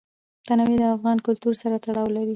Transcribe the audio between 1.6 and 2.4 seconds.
سره تړاو لري.